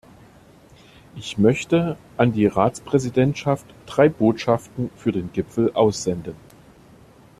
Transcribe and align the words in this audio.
Ich 1.15 1.37
möchte 1.37 1.95
an 2.17 2.33
die 2.33 2.47
Ratspräsidentschaft 2.47 3.67
drei 3.85 4.09
Botschaften 4.09 4.89
für 4.97 5.11
den 5.11 5.31
Gipfel 5.31 5.71
aussenden. 5.73 6.35